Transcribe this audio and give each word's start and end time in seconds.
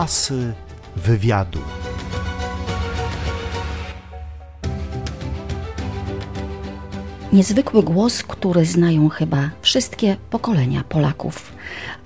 Asy 0.00 0.52
wywiadu. 0.96 1.58
Niezwykły 7.32 7.82
głos, 7.82 8.22
który 8.22 8.64
znają 8.64 9.08
chyba 9.08 9.50
wszystkie 9.62 10.16
pokolenia 10.30 10.84
Polaków. 10.84 11.52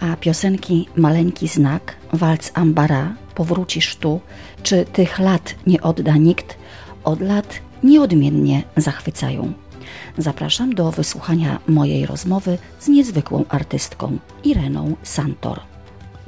A 0.01 0.17
piosenki 0.17 0.89
Maleńki 0.97 1.49
Znak, 1.49 1.97
Walc 2.13 2.51
Ambara, 2.55 3.15
Powrócisz 3.35 3.97
tu, 3.97 4.21
czy 4.63 4.85
Tych 4.85 5.19
lat 5.19 5.55
nie 5.67 5.81
odda 5.83 6.17
nikt, 6.17 6.57
od 7.05 7.21
lat 7.21 7.61
nieodmiennie 7.83 8.63
zachwycają. 8.77 9.53
Zapraszam 10.19 10.75
do 10.75 10.91
wysłuchania 10.93 11.59
mojej 11.69 12.07
rozmowy 12.07 12.59
z 12.81 12.89
niezwykłą 12.89 13.45
artystką 13.49 14.19
Ireną 14.45 14.97
Santor. 15.03 15.74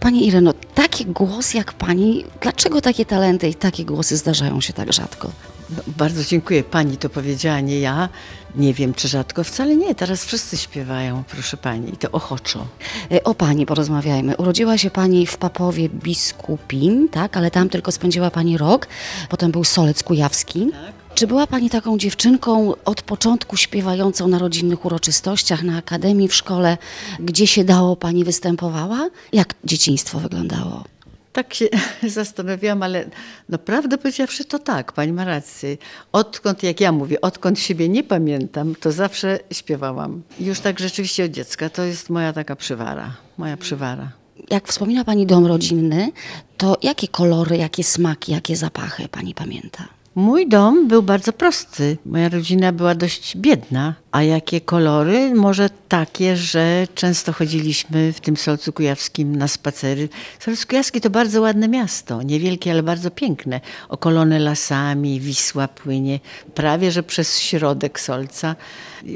Pani 0.00 0.26
Ireno, 0.26 0.52
taki 0.74 1.04
głos 1.06 1.54
jak 1.54 1.72
pani, 1.72 2.24
dlaczego 2.40 2.80
takie 2.80 3.04
talenty 3.04 3.48
i 3.48 3.54
takie 3.54 3.84
głosy 3.84 4.16
zdarzają 4.16 4.60
się 4.60 4.72
tak 4.72 4.92
rzadko? 4.92 5.30
No, 5.70 5.82
bardzo 5.86 6.24
dziękuję. 6.24 6.64
Pani 6.64 6.96
to 6.96 7.08
powiedziała, 7.08 7.60
nie 7.60 7.80
ja. 7.80 8.08
Nie 8.56 8.74
wiem, 8.74 8.94
czy 8.94 9.08
rzadko. 9.08 9.44
Wcale 9.44 9.76
nie. 9.76 9.94
Teraz 9.94 10.24
wszyscy 10.24 10.56
śpiewają, 10.56 11.24
proszę 11.30 11.56
pani, 11.56 11.94
i 11.94 11.96
to 11.96 12.10
ochoczo. 12.10 12.66
E, 13.12 13.24
O 13.24 13.34
pani 13.34 13.66
porozmawiajmy. 13.66 14.36
Urodziła 14.36 14.78
się 14.78 14.90
pani 14.90 15.26
w 15.26 15.36
Papowie 15.36 15.88
Biskupim, 15.88 17.08
tak? 17.08 17.36
Ale 17.36 17.50
tam 17.50 17.68
tylko 17.68 17.92
spędziła 17.92 18.30
pani 18.30 18.58
rok. 18.58 18.86
Potem 19.28 19.50
był 19.52 19.64
Solec 19.64 20.02
Kujawski. 20.02 20.70
Czy 21.16 21.26
była 21.26 21.46
pani 21.46 21.70
taką 21.70 21.98
dziewczynką 21.98 22.72
od 22.84 23.02
początku 23.02 23.56
śpiewającą 23.56 24.28
na 24.28 24.38
rodzinnych 24.38 24.84
uroczystościach, 24.84 25.62
na 25.62 25.78
akademii, 25.78 26.28
w 26.28 26.34
szkole, 26.34 26.78
gdzie 27.20 27.46
się 27.46 27.64
dało 27.64 27.96
pani 27.96 28.24
występowała? 28.24 29.08
Jak 29.32 29.54
dzieciństwo 29.64 30.18
wyglądało? 30.18 30.84
Tak 31.32 31.54
się 31.54 31.68
zastanawiałam, 32.18 32.82
ale 32.82 33.08
no 33.48 33.58
prawdę 33.58 33.98
powiedziawszy 33.98 34.44
to 34.44 34.58
tak, 34.58 34.92
pani 34.92 35.12
ma 35.12 35.24
rację. 35.24 35.76
Odkąd, 36.12 36.62
jak 36.62 36.80
ja 36.80 36.92
mówię, 36.92 37.20
odkąd 37.20 37.60
siebie 37.60 37.88
nie 37.88 38.04
pamiętam, 38.04 38.74
to 38.80 38.92
zawsze 38.92 39.38
śpiewałam. 39.52 40.22
Już 40.40 40.60
tak 40.60 40.78
rzeczywiście 40.78 41.24
od 41.24 41.30
dziecka. 41.30 41.70
To 41.70 41.82
jest 41.82 42.10
moja 42.10 42.32
taka 42.32 42.56
przywara, 42.56 43.16
moja 43.38 43.56
przywara. 43.56 44.12
Jak 44.50 44.68
wspomina 44.68 45.04
pani 45.04 45.26
dom 45.26 45.46
rodzinny, 45.46 46.12
to 46.56 46.76
jakie 46.82 47.08
kolory, 47.08 47.56
jakie 47.56 47.84
smaki, 47.84 48.32
jakie 48.32 48.56
zapachy 48.56 49.08
pani 49.08 49.34
pamięta? 49.34 49.95
Mój 50.16 50.48
dom 50.48 50.88
był 50.88 51.02
bardzo 51.02 51.32
prosty. 51.32 51.96
Moja 52.06 52.28
rodzina 52.28 52.72
była 52.72 52.94
dość 52.94 53.36
biedna. 53.36 53.94
A 54.12 54.22
jakie 54.22 54.60
kolory? 54.60 55.34
Może 55.34 55.70
takie, 55.88 56.36
że 56.36 56.86
często 56.94 57.32
chodziliśmy 57.32 58.12
w 58.12 58.20
tym 58.20 58.36
Solcu 58.36 58.72
Kujawskim 58.72 59.36
na 59.36 59.48
spacery. 59.48 60.08
Solec 60.40 60.66
Kujawski 60.66 61.00
to 61.00 61.10
bardzo 61.10 61.40
ładne 61.40 61.68
miasto. 61.68 62.22
Niewielkie, 62.22 62.70
ale 62.70 62.82
bardzo 62.82 63.10
piękne. 63.10 63.60
Okolone 63.88 64.38
lasami, 64.38 65.20
Wisła 65.20 65.68
płynie 65.68 66.20
prawie, 66.54 66.92
że 66.92 67.02
przez 67.02 67.38
środek 67.38 68.00
Solca. 68.00 68.56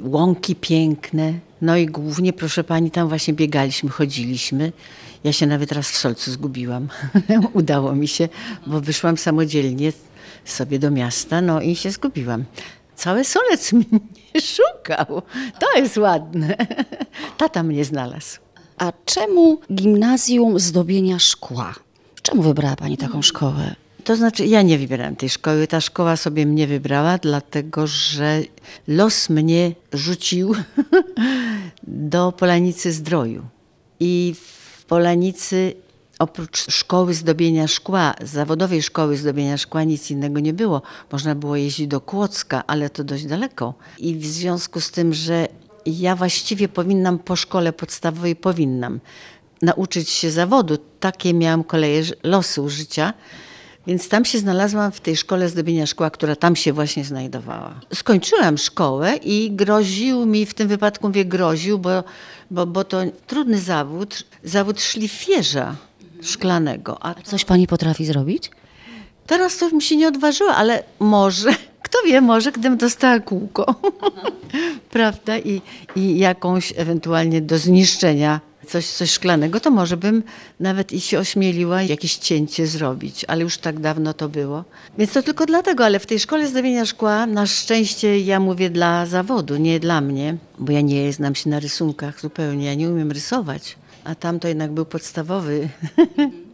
Łąki 0.03 0.57
piękne. 0.57 1.33
No 1.63 1.77
i 1.77 1.87
głównie, 1.87 2.33
proszę 2.33 2.65
pani, 2.65 2.91
tam 2.91 3.09
właśnie 3.09 3.35
biegaliśmy, 3.35 3.91
chodziliśmy. 3.91 4.73
Ja 5.25 5.33
się 5.33 5.47
nawet 5.47 5.73
raz 5.73 5.91
w 5.91 5.97
Solcu 5.97 6.31
zgubiłam. 6.31 6.89
Udało 7.53 7.95
mi 7.95 8.09
się, 8.09 8.29
bo 8.67 8.81
wyszłam 8.81 9.17
samodzielnie 9.17 9.93
sobie 10.45 10.79
do 10.79 10.91
miasta, 10.91 11.41
no 11.41 11.61
i 11.61 11.77
się 11.77 11.91
zgubiłam. 11.91 12.45
Cały 12.97 13.25
solec 13.25 13.73
mnie 13.73 14.01
szukał. 14.41 15.23
To 15.61 15.77
jest 15.77 15.97
ładne. 15.97 16.57
Tata 17.37 17.63
mnie 17.63 17.85
znalazł. 17.85 18.39
A 18.79 18.93
czemu 19.05 19.61
gimnazjum 19.73 20.59
zdobienia 20.59 21.19
szkła? 21.19 21.75
Czemu 22.23 22.43
wybrała 22.43 22.77
pani 22.77 22.97
taką 22.97 23.23
szkołę? 23.23 23.75
To 24.05 24.17
znaczy, 24.17 24.47
ja 24.47 24.63
nie 24.63 24.79
wybierałam 24.79 25.17
tej 25.17 25.29
szkoły. 25.29 25.67
Ta 25.67 25.81
szkoła 25.81 26.17
sobie 26.17 26.47
mnie 26.47 26.67
wybrała, 26.67 27.19
dlatego 27.19 27.87
że 27.87 28.41
los 28.89 29.31
mnie 29.31 29.73
rzucił 29.93 30.55
do 31.83 32.33
Polanicy 32.33 32.93
Zdroju. 32.93 33.43
I 34.01 34.35
w 34.41 34.85
Polanicy 34.85 35.75
oprócz 36.21 36.71
szkoły 36.71 37.15
zdobienia 37.15 37.69
szkła, 37.69 38.15
zawodowej 38.23 38.83
szkoły 38.83 39.17
zdobienia 39.17 39.59
szkła 39.59 39.85
nic 39.85 40.11
innego 40.11 40.41
nie 40.41 40.53
było. 40.53 40.83
Można 41.13 41.35
było 41.35 41.57
jeździć 41.57 41.87
do 41.87 42.01
Kłodzka, 42.01 42.63
ale 42.67 42.91
to 42.91 43.05
dość 43.05 43.27
daleko. 43.27 43.75
I 43.99 44.17
w 44.17 44.27
związku 44.27 44.81
z 44.81 44.91
tym, 44.91 45.15
że 45.15 45.49
ja 45.87 46.17
właściwie 46.17 46.69
powinnam 46.69 47.19
po 47.19 47.37
szkole 47.37 47.73
podstawowej, 47.73 48.37
powinnam 48.37 49.01
nauczyć 49.63 50.11
się 50.11 50.31
zawodu. 50.31 50.79
Takie 51.01 51.35
miałam 51.35 51.65
koleje 51.65 52.13
losu 52.23 52.69
życia. 52.69 53.13
Więc 53.87 54.09
tam 54.09 54.25
się 54.25 54.39
znalazłam 54.39 54.93
w 54.93 55.01
tej 55.01 55.17
szkole 55.17 55.49
zdobienia 55.49 55.87
szkła, 55.87 56.11
która 56.11 56.37
tam 56.37 56.57
się 56.57 56.73
właśnie 56.73 57.05
znajdowała. 57.05 57.81
Skończyłam 57.95 58.59
szkołę 58.59 59.17
i 59.17 59.51
groził 59.53 60.27
mi, 60.27 60.47
w 60.47 60.55
tym 60.55 60.69
wypadku 60.69 61.07
mówię 61.07 61.25
groził, 61.25 61.79
bo, 61.79 62.05
bo, 62.51 62.67
bo 62.67 62.85
to 62.85 62.99
trudny 63.27 63.59
zawód, 63.59 64.25
zawód 64.45 64.81
szlifierza 64.81 65.77
szklanego. 66.23 66.99
A 67.05 67.15
Coś 67.15 67.45
pani 67.45 67.67
potrafi 67.67 68.05
zrobić? 68.05 68.51
teraz 69.31 69.59
to 69.59 69.71
mi 69.71 69.83
się 69.83 69.97
nie 69.97 70.09
odważyła, 70.09 70.55
ale 70.55 70.83
może, 70.99 71.51
kto 71.87 71.99
wie, 72.07 72.21
może 72.21 72.53
gdybym 72.53 72.79
dostała 72.79 73.21
kółko, 73.21 73.75
prawda, 74.97 75.39
i, 75.39 75.63
i 75.97 76.19
jakąś 76.19 76.73
ewentualnie 76.77 77.41
do 77.41 77.59
zniszczenia 77.59 78.41
coś, 78.67 78.87
coś 78.87 79.11
szklanego, 79.11 79.61
to 79.61 79.71
może 79.71 79.97
bym 79.97 80.23
nawet 80.61 80.93
i 80.93 81.01
się 81.01 81.19
ośmieliła 81.19 81.83
jakieś 81.83 82.17
cięcie 82.17 82.67
zrobić, 82.67 83.25
ale 83.25 83.43
już 83.43 83.59
tak 83.59 83.81
dawno 83.81 84.15
to 84.15 84.29
było. 84.29 84.65
Więc 84.99 85.13
to 85.13 85.23
tylko 85.23 85.47
dlatego, 85.47 85.85
ale 85.85 85.99
w 85.99 86.07
tej 86.07 86.19
szkole 86.19 86.49
zdobienia 86.49 86.87
szkła 86.87 87.27
na 87.27 87.47
szczęście 87.47 88.19
ja 88.19 88.41
mówię 88.41 88.71
dla 88.71 89.07
zawodu, 89.07 89.57
nie 89.57 89.81
dla 89.81 90.01
mnie, 90.01 90.37
bo 90.59 90.73
ja 90.73 90.81
nie 90.81 91.13
znam 91.13 91.35
się 91.35 91.51
na 91.51 91.61
rysunkach 91.61 92.21
zupełnie, 92.21 92.67
ja 92.67 92.75
nie 92.75 92.91
umiem 92.91 93.11
rysować, 93.11 93.77
a 94.05 94.15
tam 94.15 94.41
to 94.41 94.49
jednak 94.49 94.73
był 94.73 94.85
podstawowy 94.85 95.69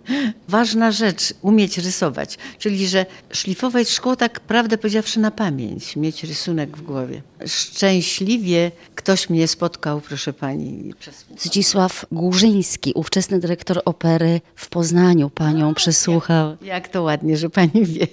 Ważna 0.49 0.93
rzecz, 0.93 1.35
umieć 1.43 1.79
rysować, 1.79 2.39
czyli 2.59 2.89
że 2.89 3.07
szlifować 3.33 3.91
szkło 3.91 4.17
tak 4.17 4.41
prawdę 4.41 4.79
powiedziawszy 4.79 5.21
na 5.21 5.31
pamięć, 5.31 5.97
mieć 5.97 6.25
rysunek 6.25 6.77
w 6.77 6.83
głowie. 6.83 7.23
Szczęśliwie 7.47 8.73
ktoś 8.95 9.31
mnie 9.31 9.49
spotkał, 9.49 10.01
proszę 10.01 10.33
pani. 10.33 10.95
Zdzisław 11.39 12.07
Górzyński, 12.13 12.93
ówczesny 12.95 13.39
dyrektor 13.39 13.83
opery 13.85 14.41
w 14.57 14.69
Poznaniu, 14.69 15.31
panią 15.31 15.75
przysłuchał. 15.75 16.57
Jak 16.63 16.89
to 16.89 17.03
ładnie, 17.03 17.37
że 17.37 17.51
pani 17.51 17.85
wie. 17.85 18.07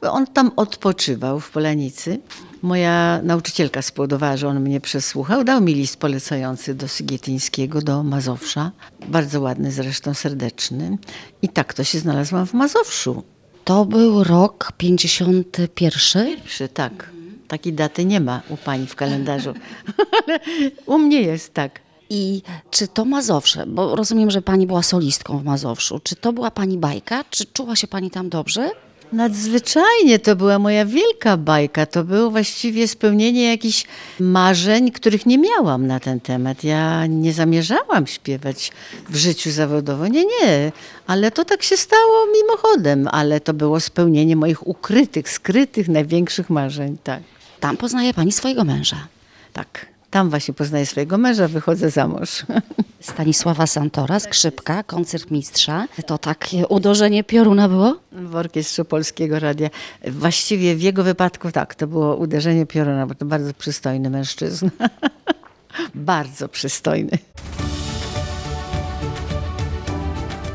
On 0.00 0.26
tam 0.26 0.50
odpoczywał 0.56 1.40
w 1.40 1.50
Polanicy. 1.50 2.18
Moja 2.62 3.20
nauczycielka 3.22 3.82
spowodowała, 3.82 4.36
że 4.36 4.48
on 4.48 4.60
mnie 4.60 4.80
przesłuchał. 4.80 5.44
Dał 5.44 5.60
mi 5.60 5.74
list 5.74 5.96
polecający 5.96 6.74
do 6.74 6.88
Sygietyńskiego, 6.88 7.82
do 7.82 8.02
Mazowsza. 8.02 8.72
Bardzo 9.08 9.40
ładny 9.40 9.72
zresztą, 9.72 10.14
serdeczny. 10.14 10.98
I 11.42 11.48
tak 11.48 11.74
to 11.74 11.84
się 11.84 11.98
znalazłam 11.98 12.46
w 12.46 12.54
Mazowszu. 12.54 13.22
To 13.64 13.84
był 13.84 14.24
rok 14.24 14.72
51. 14.76 15.44
Pierwszy, 15.74 16.68
tak. 16.68 17.10
Takiej 17.48 17.72
daty 17.72 18.04
nie 18.04 18.20
ma 18.20 18.42
u 18.48 18.56
pani 18.56 18.86
w 18.86 18.96
kalendarzu, 18.96 19.54
ale 20.26 20.40
u 20.86 20.98
mnie 20.98 21.20
jest 21.20 21.54
tak. 21.54 21.80
I 22.10 22.42
czy 22.70 22.88
to 22.88 23.04
Mazowsze, 23.04 23.66
bo 23.66 23.96
rozumiem, 23.96 24.30
że 24.30 24.42
pani 24.42 24.66
była 24.66 24.82
solistką 24.82 25.38
w 25.38 25.44
Mazowszu, 25.44 26.00
czy 26.04 26.16
to 26.16 26.32
była 26.32 26.50
pani 26.50 26.78
bajka, 26.78 27.24
czy 27.30 27.46
czuła 27.46 27.76
się 27.76 27.86
pani 27.86 28.10
tam 28.10 28.28
dobrze? 28.28 28.70
Nadzwyczajnie 29.12 30.18
to 30.18 30.36
była 30.36 30.58
moja 30.58 30.84
wielka 30.84 31.36
bajka. 31.36 31.86
To 31.86 32.04
było 32.04 32.30
właściwie 32.30 32.88
spełnienie 32.88 33.50
jakichś 33.50 33.84
marzeń, 34.20 34.90
których 34.90 35.26
nie 35.26 35.38
miałam 35.38 35.86
na 35.86 36.00
ten 36.00 36.20
temat. 36.20 36.64
Ja 36.64 37.06
nie 37.06 37.32
zamierzałam 37.32 38.06
śpiewać 38.06 38.72
w 39.08 39.16
życiu 39.16 39.50
zawodowo. 39.50 40.06
Nie, 40.06 40.24
nie. 40.24 40.72
Ale 41.06 41.30
to 41.30 41.44
tak 41.44 41.62
się 41.62 41.76
stało 41.76 42.26
mimochodem. 42.42 43.08
Ale 43.12 43.40
to 43.40 43.54
było 43.54 43.80
spełnienie 43.80 44.36
moich 44.36 44.66
ukrytych, 44.66 45.30
skrytych, 45.30 45.88
największych 45.88 46.50
marzeń. 46.50 46.96
Tak. 47.04 47.22
Tam 47.60 47.76
poznaje 47.76 48.14
pani 48.14 48.32
swojego 48.32 48.64
męża. 48.64 49.06
Tak. 49.52 49.97
Tam 50.10 50.30
właśnie 50.30 50.54
poznaję 50.54 50.86
swojego 50.86 51.18
męża, 51.18 51.48
wychodzę 51.48 51.90
za 51.90 52.08
mąż. 52.08 52.46
Stanisława 53.00 53.66
Santora, 53.66 54.20
skrzypka, 54.20 54.82
koncertmistrza. 54.82 55.86
To 56.06 56.18
takie 56.18 56.66
uderzenie 56.66 57.24
pioruna 57.24 57.68
było? 57.68 57.96
W 58.12 58.36
orkiestrze 58.36 58.84
Polskiego 58.84 59.38
Radia. 59.38 59.70
Właściwie 60.06 60.76
w 60.76 60.82
jego 60.82 61.02
wypadku 61.02 61.52
tak, 61.52 61.74
to 61.74 61.86
było 61.86 62.16
uderzenie 62.16 62.66
pioruna, 62.66 63.06
bo 63.06 63.14
to 63.14 63.24
bardzo 63.24 63.54
przystojny 63.54 64.10
mężczyzna. 64.10 64.70
bardzo 65.94 66.48
przystojny. 66.48 67.18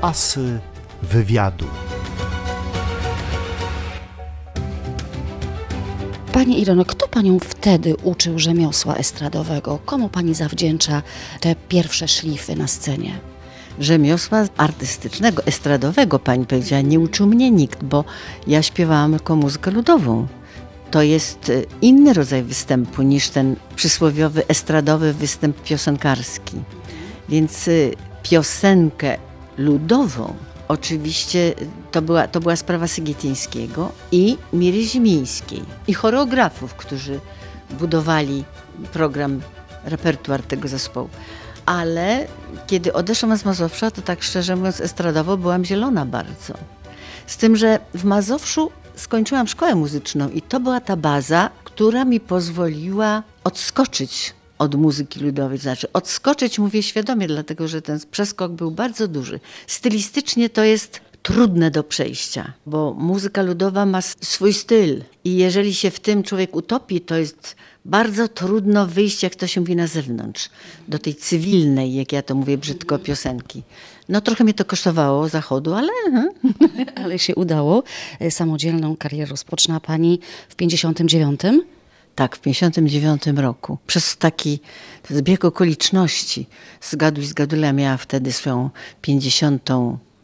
Asy 0.01 0.59
wywiadu. 1.01 1.65
Pani 6.33 6.61
Irono, 6.61 6.85
kto 6.85 7.07
panią 7.07 7.39
wtedy 7.39 7.95
uczył 8.03 8.39
rzemiosła 8.39 8.95
estradowego? 8.95 9.79
Komu 9.85 10.09
pani 10.09 10.35
zawdzięcza 10.35 11.01
te 11.39 11.55
pierwsze 11.69 12.07
szlify 12.07 12.55
na 12.55 12.67
scenie? 12.67 13.19
rzemiosła 13.79 14.45
artystycznego, 14.57 15.45
estradowego, 15.45 16.19
pani 16.19 16.45
powiedziała, 16.45 16.81
nie 16.81 16.99
uczył 16.99 17.27
mnie 17.27 17.51
nikt, 17.51 17.83
bo 17.83 18.03
ja 18.47 18.63
śpiewałam 18.63 19.11
tylko 19.11 19.35
muzykę 19.35 19.71
ludową. 19.71 20.27
To 20.91 21.01
jest 21.01 21.49
y, 21.49 21.65
inny 21.81 22.13
rodzaj 22.13 22.43
występu 22.43 23.01
niż 23.01 23.29
ten 23.29 23.55
przysłowiowy 23.75 24.47
estradowy 24.47 25.13
występ 25.13 25.63
piosenkarski. 25.63 26.57
Więc 27.29 27.67
y, 27.67 27.95
piosenkę 28.23 29.17
ludową 29.57 30.33
oczywiście 30.67 31.53
to 31.91 32.01
była, 32.01 32.27
to 32.27 32.39
była 32.39 32.55
sprawa 32.55 32.87
Sygietyńskiego 32.87 33.91
i 34.11 34.37
Miry 34.53 34.83
Zimińskiej 34.83 35.63
i 35.87 35.93
choreografów, 35.93 36.73
którzy 36.73 37.19
budowali 37.79 38.43
program, 38.93 39.41
repertuar 39.85 40.43
tego 40.43 40.67
zespołu. 40.67 41.09
Ale 41.65 42.27
kiedy 42.67 42.93
odeszłam 42.93 43.37
z 43.37 43.45
Mazowsza, 43.45 43.91
to 43.91 44.01
tak 44.01 44.23
szczerze 44.23 44.55
mówiąc 44.55 44.81
estradowo 44.81 45.37
byłam 45.37 45.65
zielona 45.65 46.05
bardzo. 46.05 46.53
Z 47.27 47.37
tym, 47.37 47.55
że 47.55 47.79
w 47.93 48.03
Mazowszu 48.03 48.71
skończyłam 48.95 49.47
szkołę 49.47 49.75
muzyczną 49.75 50.29
i 50.29 50.41
to 50.41 50.59
była 50.59 50.81
ta 50.81 50.95
baza, 50.95 51.49
która 51.63 52.05
mi 52.05 52.19
pozwoliła 52.19 53.23
odskoczyć 53.43 54.33
od 54.57 54.75
muzyki 54.75 55.19
ludowej. 55.19 55.57
Znaczy, 55.57 55.87
odskoczyć 55.93 56.59
mówię 56.59 56.83
świadomie, 56.83 57.27
dlatego 57.27 57.67
że 57.67 57.81
ten 57.81 57.99
przeskok 58.11 58.51
był 58.51 58.71
bardzo 58.71 59.07
duży. 59.07 59.39
Stylistycznie 59.67 60.49
to 60.49 60.63
jest 60.63 61.01
trudne 61.23 61.71
do 61.71 61.83
przejścia, 61.83 62.53
bo 62.65 62.93
muzyka 62.93 63.41
ludowa 63.41 63.85
ma 63.85 64.01
swój 64.01 64.53
styl 64.53 65.03
i 65.23 65.35
jeżeli 65.35 65.73
się 65.73 65.91
w 65.91 65.99
tym 65.99 66.23
człowiek 66.23 66.55
utopi, 66.55 67.01
to 67.01 67.15
jest 67.15 67.55
bardzo 67.85 68.27
trudno 68.27 68.87
wyjść, 68.87 69.23
jak 69.23 69.35
to 69.35 69.47
się 69.47 69.61
mówi, 69.61 69.75
na 69.75 69.87
zewnątrz, 69.87 70.49
do 70.87 70.99
tej 70.99 71.15
cywilnej, 71.15 71.93
jak 71.93 72.11
ja 72.11 72.21
to 72.21 72.35
mówię 72.35 72.57
brzydko, 72.57 72.99
piosenki. 72.99 73.63
No 74.09 74.21
trochę 74.21 74.43
mnie 74.43 74.53
to 74.53 74.65
kosztowało 74.65 75.29
zachodu, 75.29 75.73
ale... 75.73 75.89
Mhm. 76.07 76.29
Ale 77.03 77.19
się 77.19 77.35
udało. 77.35 77.83
E, 78.19 78.31
Samodzielną 78.31 78.97
karierę 78.97 79.29
rozpoczyna 79.29 79.79
Pani 79.79 80.19
w 80.49 80.55
59. 80.55 81.41
Tak, 82.15 82.35
w 82.35 82.39
59 82.39 83.23
roku. 83.35 83.77
Przez 83.87 84.17
taki 84.17 84.59
zbieg 85.09 85.45
okoliczności 85.45 86.47
Zgaduj 86.81 87.25
z 87.25 87.33
Gadula 87.33 87.73
miała 87.73 87.97
wtedy 87.97 88.31
swoją 88.31 88.69
50. 89.01 89.69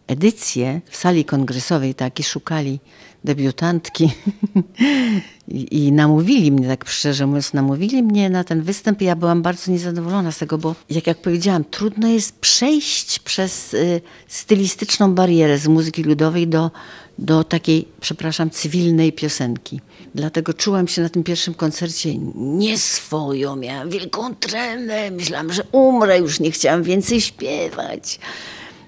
edycję 0.07 0.81
w 0.89 0.95
sali 0.97 1.25
kongresowej, 1.25 1.95
taki 1.95 2.23
szukali 2.23 2.79
debiutantki 3.23 4.09
I, 5.47 5.87
i 5.87 5.91
namówili 5.91 6.51
mnie, 6.51 6.67
tak 6.67 6.89
szczerze 6.89 7.27
mówiąc, 7.27 7.53
namówili 7.53 8.03
mnie 8.03 8.29
na 8.29 8.43
ten 8.43 8.61
występ 8.61 9.01
ja 9.01 9.15
byłam 9.15 9.41
bardzo 9.41 9.71
niezadowolona 9.71 10.31
z 10.31 10.37
tego, 10.37 10.57
bo 10.57 10.75
jak, 10.89 11.07
jak 11.07 11.17
powiedziałam, 11.17 11.63
trudno 11.63 12.07
jest 12.07 12.39
przejść 12.39 13.19
przez 13.19 13.73
y, 13.73 14.01
stylistyczną 14.27 15.15
barierę 15.15 15.57
z 15.57 15.67
muzyki 15.67 16.03
ludowej 16.03 16.47
do, 16.47 16.71
do 17.19 17.43
takiej, 17.43 17.87
przepraszam, 18.01 18.49
cywilnej 18.49 19.13
piosenki. 19.13 19.81
Dlatego 20.15 20.53
czułam 20.53 20.87
się 20.87 21.01
na 21.01 21.09
tym 21.09 21.23
pierwszym 21.23 21.53
koncercie 21.53 22.17
nieswojo, 22.35 23.55
miałam 23.55 23.89
wielką 23.89 24.35
tremę, 24.35 25.11
myślałam, 25.11 25.53
że 25.53 25.63
umrę, 25.71 26.19
już 26.19 26.39
nie 26.39 26.51
chciałam 26.51 26.83
więcej 26.83 27.21
śpiewać. 27.21 28.19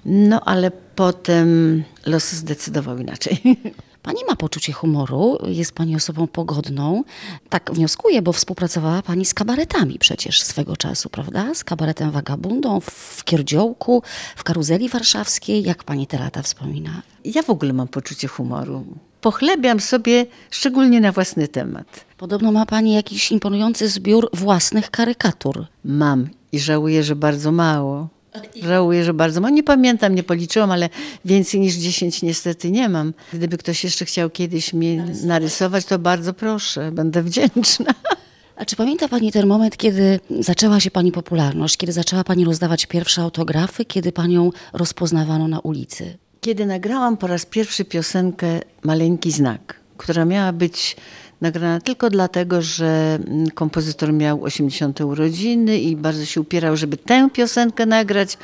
No 0.05 0.41
ale 0.41 0.71
potem 0.95 1.83
los 2.05 2.31
zdecydował 2.31 2.97
inaczej. 2.97 3.41
Pani 4.03 4.19
ma 4.29 4.35
poczucie 4.35 4.73
humoru, 4.73 5.37
jest 5.47 5.71
Pani 5.71 5.95
osobą 5.95 6.27
pogodną. 6.27 7.03
Tak 7.49 7.71
wnioskuję, 7.73 8.21
bo 8.21 8.33
współpracowała 8.33 9.01
Pani 9.01 9.25
z 9.25 9.33
kabaretami 9.33 9.99
przecież 9.99 10.41
swego 10.41 10.77
czasu, 10.77 11.09
prawda? 11.09 11.53
Z 11.53 11.63
kabaretem 11.63 12.11
Wagabundą 12.11 12.79
w 12.79 13.23
Kierdziołku, 13.23 14.03
w 14.35 14.43
Karuzeli 14.43 14.89
Warszawskiej. 14.89 15.63
Jak 15.63 15.83
Pani 15.83 16.07
te 16.07 16.19
lata 16.19 16.41
wspomina? 16.41 17.01
Ja 17.25 17.43
w 17.43 17.49
ogóle 17.49 17.73
mam 17.73 17.87
poczucie 17.87 18.27
humoru. 18.27 18.85
Pochlebiam 19.21 19.79
sobie 19.79 20.25
szczególnie 20.51 21.01
na 21.01 21.11
własny 21.11 21.47
temat. 21.47 22.05
Podobno 22.17 22.51
ma 22.51 22.65
Pani 22.65 22.93
jakiś 22.93 23.31
imponujący 23.31 23.89
zbiór 23.89 24.29
własnych 24.33 24.91
karykatur. 24.91 25.65
Mam 25.85 26.29
i 26.51 26.59
żałuję, 26.59 27.03
że 27.03 27.15
bardzo 27.15 27.51
mało. 27.51 28.07
Żałuję, 28.63 29.03
że 29.03 29.13
bardzo 29.13 29.41
mało. 29.41 29.55
Nie 29.55 29.63
pamiętam, 29.63 30.15
nie 30.15 30.23
policzyłam, 30.23 30.71
ale 30.71 30.89
więcej 31.25 31.59
niż 31.59 31.75
10 31.75 32.21
niestety 32.21 32.71
nie 32.71 32.89
mam. 32.89 33.13
Gdyby 33.33 33.57
ktoś 33.57 33.83
jeszcze 33.83 34.05
chciał 34.05 34.29
kiedyś 34.29 34.73
mnie 34.73 35.05
narysować, 35.23 35.85
to 35.85 35.99
bardzo 35.99 36.33
proszę, 36.33 36.91
będę 36.91 37.23
wdzięczna. 37.23 37.93
A 38.55 38.65
czy 38.65 38.75
pamięta 38.75 39.07
Pani 39.07 39.31
ten 39.31 39.47
moment, 39.47 39.77
kiedy 39.77 40.19
zaczęła 40.39 40.79
się 40.79 40.91
Pani 40.91 41.11
popularność, 41.11 41.77
kiedy 41.77 41.93
zaczęła 41.93 42.23
Pani 42.23 42.45
rozdawać 42.45 42.85
pierwsze 42.85 43.21
autografy, 43.21 43.85
kiedy 43.85 44.11
Panią 44.11 44.51
rozpoznawano 44.73 45.47
na 45.47 45.59
ulicy? 45.59 46.17
Kiedy 46.41 46.65
nagrałam 46.65 47.17
po 47.17 47.27
raz 47.27 47.45
pierwszy 47.45 47.85
piosenkę 47.85 48.59
Maleńki 48.83 49.31
Znak, 49.31 49.79
która 49.97 50.25
miała 50.25 50.53
być 50.53 50.95
nagrana 51.41 51.79
tylko 51.79 52.09
dlatego, 52.09 52.61
że 52.61 53.19
mm, 53.27 53.49
kompozytor 53.49 54.13
miał 54.13 54.43
80 54.43 55.01
urodziny 55.01 55.79
i 55.79 55.95
bardzo 55.95 56.25
się 56.25 56.41
upierał, 56.41 56.77
żeby 56.77 56.97
tę 56.97 57.29
piosenkę 57.33 57.85
nagrać. 57.85 58.37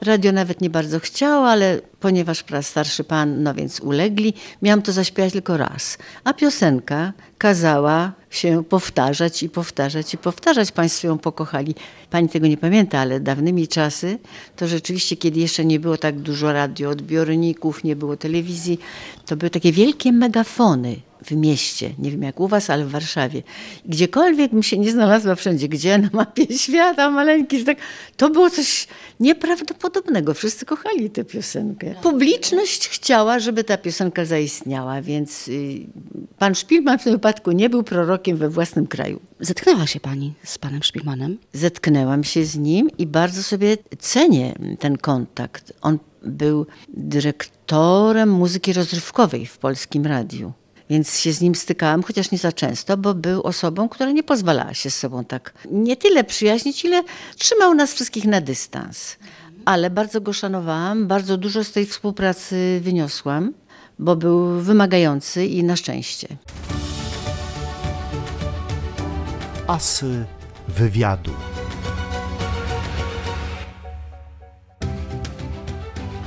Radio 0.00 0.32
nawet 0.32 0.60
nie 0.60 0.70
bardzo 0.70 1.00
chciało, 1.00 1.48
ale 1.48 1.80
ponieważ 2.00 2.44
starszy 2.62 3.04
pan, 3.04 3.42
no 3.42 3.54
więc 3.54 3.80
ulegli, 3.80 4.34
miałam 4.62 4.82
to 4.82 4.92
zaśpiewać 4.92 5.32
tylko 5.32 5.56
raz. 5.56 5.98
A 6.24 6.32
piosenka 6.32 7.12
kazała 7.38 8.12
się 8.30 8.64
powtarzać 8.64 9.42
i 9.42 9.48
powtarzać 9.48 10.14
i 10.14 10.18
powtarzać. 10.18 10.72
Państwo 10.72 11.08
ją 11.08 11.18
pokochali. 11.18 11.74
Pani 12.10 12.28
tego 12.28 12.46
nie 12.46 12.56
pamięta, 12.56 12.98
ale 12.98 13.20
dawnymi 13.20 13.68
czasy 13.68 14.18
to 14.56 14.68
rzeczywiście, 14.68 15.16
kiedy 15.16 15.40
jeszcze 15.40 15.64
nie 15.64 15.80
było 15.80 15.96
tak 15.96 16.18
dużo 16.20 16.52
radioodbiorników, 16.52 17.84
nie 17.84 17.96
było 17.96 18.16
telewizji, 18.16 18.78
to 19.26 19.36
były 19.36 19.50
takie 19.50 19.72
wielkie 19.72 20.12
megafony 20.12 20.96
w 21.22 21.32
mieście, 21.32 21.94
nie 21.98 22.10
wiem 22.10 22.22
jak 22.22 22.40
u 22.40 22.48
was, 22.48 22.70
ale 22.70 22.84
w 22.84 22.90
Warszawie. 22.90 23.42
Gdziekolwiek 23.86 24.52
mi 24.52 24.64
się 24.64 24.78
nie 24.78 24.90
znalazła 24.90 25.34
wszędzie, 25.34 25.68
gdzie 25.68 25.98
na 25.98 26.08
mapie 26.12 26.46
świata, 26.58 27.10
maleńki, 27.10 27.64
tak, 27.64 27.78
to 28.16 28.30
było 28.30 28.50
coś 28.50 28.86
nieprawdopodobnego. 29.20 30.34
Wszyscy 30.34 30.66
kochali 30.66 31.10
tę 31.10 31.24
piosenkę. 31.24 31.94
Publiczność 32.02 32.88
chciała, 32.88 33.38
żeby 33.38 33.64
ta 33.64 33.76
piosenka 33.76 34.24
zaistniała, 34.24 35.02
więc 35.02 35.48
y, 35.48 35.86
pan 36.38 36.54
Szpilman 36.54 36.98
w 36.98 37.04
tym 37.04 37.12
wypadku 37.12 37.52
nie 37.52 37.70
był 37.70 37.82
prorokiem 37.82 38.36
we 38.36 38.48
własnym 38.48 38.86
kraju. 38.86 39.20
Zetknęła 39.40 39.86
się 39.86 40.00
Pani 40.00 40.34
z 40.44 40.58
Panem 40.58 40.82
Szpilmanem? 40.82 41.38
Zetknęłam 41.52 42.24
się 42.24 42.44
z 42.44 42.56
nim 42.56 42.90
i 42.98 43.06
bardzo 43.06 43.42
sobie 43.42 43.76
cenię 43.98 44.54
ten 44.78 44.98
kontakt. 44.98 45.72
On 45.80 45.98
był 46.22 46.66
dyrektorem 46.88 48.30
muzyki 48.30 48.72
rozrywkowej 48.72 49.46
w 49.46 49.58
polskim 49.58 50.06
radiu. 50.06 50.52
Więc 50.90 51.18
się 51.18 51.32
z 51.32 51.40
nim 51.40 51.54
stykałam, 51.54 52.02
chociaż 52.02 52.30
nie 52.30 52.38
za 52.38 52.52
często, 52.52 52.96
bo 52.96 53.14
był 53.14 53.42
osobą, 53.42 53.88
która 53.88 54.10
nie 54.10 54.22
pozwalała 54.22 54.74
się 54.74 54.90
z 54.90 54.98
sobą 54.98 55.24
tak 55.24 55.54
nie 55.70 55.96
tyle 55.96 56.24
przyjaźnić, 56.24 56.84
ile 56.84 57.02
trzymał 57.36 57.74
nas 57.74 57.94
wszystkich 57.94 58.24
na 58.24 58.40
dystans. 58.40 59.16
Ale 59.64 59.90
bardzo 59.90 60.20
go 60.20 60.32
szanowałam, 60.32 61.06
bardzo 61.06 61.36
dużo 61.36 61.64
z 61.64 61.72
tej 61.72 61.86
współpracy 61.86 62.80
wyniosłam, 62.82 63.52
bo 63.98 64.16
był 64.16 64.60
wymagający 64.60 65.46
i 65.46 65.64
na 65.64 65.76
szczęście. 65.76 66.28
Asy 69.66 70.24
wywiadu. 70.68 71.32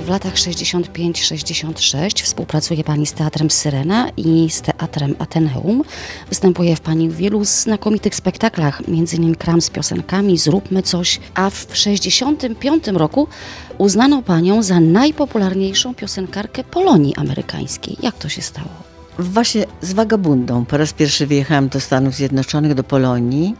W 0.08 0.10
latach 0.10 0.34
65-66 0.34 2.24
współpracuje 2.24 2.84
Pani 2.84 3.06
z 3.06 3.14
Teatrem 3.14 3.50
Syrena 3.50 4.10
i 4.18 4.50
z 4.50 4.62
Teatrem 4.62 5.16
Ateneum. 5.20 5.84
Występuje 6.30 6.76
w 6.76 6.82
Pani 6.82 7.10
w 7.10 7.16
wielu 7.16 7.46
znakomitych 7.46 8.16
spektaklach, 8.16 8.82
m.in. 8.88 9.36
Kram 9.36 9.62
z 9.62 9.70
piosenkami, 9.70 10.38
Zróbmy 10.38 10.84
coś, 10.84 11.20
a 11.34 11.50
w 11.50 11.68
65 11.74 12.88
roku 12.88 13.28
uznano 13.78 14.22
Panią 14.22 14.64
za 14.64 14.80
najpopularniejszą 14.80 15.96
piosenkarkę 15.96 16.64
Polonii 16.64 17.16
amerykańskiej. 17.16 17.98
Jak 18.02 18.16
to 18.16 18.30
się 18.30 18.42
stało? 18.42 18.70
Właśnie 19.20 19.66
z 19.82 19.94
Wagabundą 19.94 20.66
po 20.66 20.78
raz 20.78 20.94
pierwszy 20.94 21.28
wyjechałam 21.28 21.70
do 21.70 21.80
Stanów 21.80 22.16
Zjednoczonych, 22.16 22.74
do 22.74 22.84
Polonii. 22.84 23.56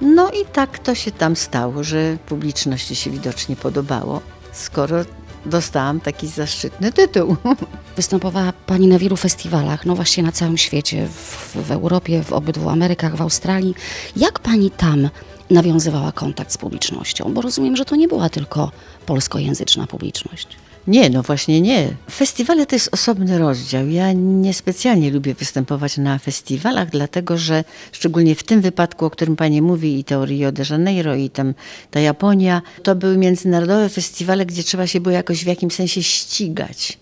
No 0.00 0.30
i 0.30 0.44
tak 0.52 0.78
to 0.78 0.94
się 0.94 1.10
tam 1.10 1.36
stało, 1.36 1.84
że 1.84 2.16
publiczności 2.26 2.96
się 2.96 3.10
widocznie 3.10 3.56
podobało, 3.56 4.20
skoro 4.52 5.04
dostałam 5.46 6.00
taki 6.00 6.28
zaszczytny 6.28 6.92
tytuł. 6.92 7.36
Występowała 7.96 8.52
Pani 8.66 8.86
na 8.86 8.98
wielu 8.98 9.16
festiwalach, 9.16 9.86
no 9.86 9.94
właśnie 9.94 10.22
na 10.22 10.32
całym 10.32 10.58
świecie, 10.58 11.08
w, 11.08 11.56
w 11.66 11.70
Europie, 11.70 12.22
w 12.22 12.32
obydwu 12.32 12.68
Amerykach, 12.68 13.16
w 13.16 13.22
Australii. 13.22 13.74
Jak 14.16 14.38
Pani 14.38 14.70
tam 14.70 15.08
nawiązywała 15.50 16.12
kontakt 16.12 16.52
z 16.52 16.58
publicznością? 16.58 17.34
Bo 17.34 17.40
rozumiem, 17.40 17.76
że 17.76 17.84
to 17.84 17.96
nie 17.96 18.08
była 18.08 18.28
tylko 18.28 18.70
polskojęzyczna 19.06 19.86
publiczność. 19.86 20.48
Nie, 20.86 21.10
no 21.10 21.22
właśnie 21.22 21.60
nie. 21.60 21.88
Festiwale 22.10 22.66
to 22.66 22.76
jest 22.76 22.88
osobny 22.92 23.38
rozdział. 23.38 23.88
Ja 23.88 24.12
niespecjalnie 24.12 25.10
lubię 25.10 25.34
występować 25.34 25.98
na 25.98 26.18
festiwalach, 26.18 26.90
dlatego 26.90 27.38
że 27.38 27.64
szczególnie 27.92 28.34
w 28.34 28.42
tym 28.42 28.60
wypadku, 28.60 29.04
o 29.04 29.10
którym 29.10 29.36
Pani 29.36 29.62
mówi, 29.62 29.98
i 29.98 30.04
to 30.04 30.24
Rio 30.24 30.52
de 30.52 30.62
Janeiro, 30.70 31.14
i 31.14 31.30
tam 31.30 31.54
ta 31.90 32.00
Japonia, 32.00 32.62
to 32.82 32.94
były 32.94 33.18
międzynarodowe 33.18 33.88
festiwale, 33.88 34.46
gdzie 34.46 34.62
trzeba 34.62 34.86
się 34.86 35.00
było 35.00 35.12
jakoś 35.12 35.44
w 35.44 35.46
jakimś 35.46 35.74
sensie 35.74 36.02
ścigać. 36.02 36.98